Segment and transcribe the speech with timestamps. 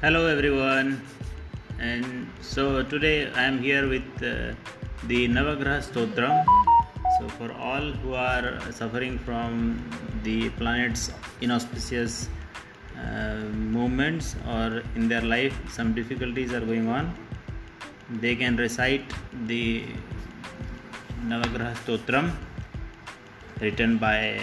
[0.00, 1.00] Hello everyone,
[1.78, 4.52] and so today I am here with uh,
[5.06, 6.44] the Navagraha Stotram.
[7.16, 9.82] So, for all who are suffering from
[10.24, 12.28] the planet's inauspicious
[12.98, 13.36] uh,
[13.76, 17.14] movements or in their life some difficulties are going on,
[18.20, 19.04] they can recite
[19.46, 19.86] the
[21.22, 22.32] Navagraha Stotram
[23.60, 24.40] written by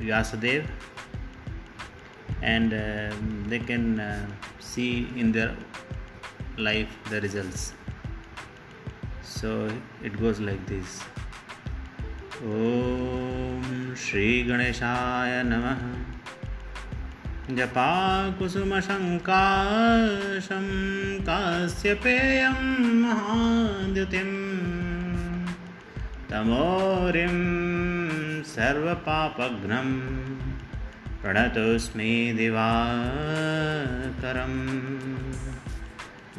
[0.00, 0.66] Vyasadeva
[2.41, 3.13] and uh,
[3.47, 4.27] they can uh,
[4.59, 5.55] see in their
[6.57, 7.73] life the results.
[9.21, 9.69] So
[10.03, 11.03] it goes like this.
[12.37, 15.79] ॐ श्रीगणेशाय नमः
[17.57, 18.67] जपाकुसुमशङ्काशं
[21.29, 22.59] कास्यपेयं
[23.01, 24.31] महाद्युतिं
[26.29, 27.37] तमोरिं
[28.53, 29.89] सर्वपापघ्नं
[31.22, 32.82] प्रणतोऽस्मि दिवाकरं